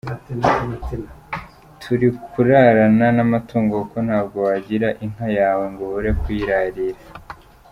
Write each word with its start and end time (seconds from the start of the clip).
Turi 1.81 2.07
kurarana 2.29 3.07
n’amatungo 3.17 3.73
kuko 3.81 3.97
ntabwo 4.07 4.37
wagira 4.47 4.87
inka 5.05 5.27
yawe 5.39 5.63
ngo 5.71 5.81
ubure 5.87 6.11
kuyirarira. 6.21 7.01